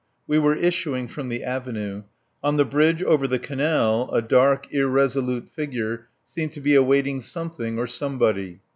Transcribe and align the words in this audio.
We 0.25 0.39
were 0.39 0.55
issuing 0.55 1.07
from 1.07 1.29
the 1.29 1.43
avenue. 1.43 2.05
On 2.41 2.57
the 2.57 2.65
bridge 2.65 3.03
over 3.03 3.27
the 3.27 3.37
canal 3.37 4.09
a 4.11 4.19
dark, 4.19 4.73
irresolute 4.73 5.47
figure 5.47 6.07
seemed 6.25 6.53
to 6.53 6.59
be 6.59 6.73
awaiting 6.73 7.21
something 7.21 7.77
or 7.77 7.85
somebody. 7.85 8.61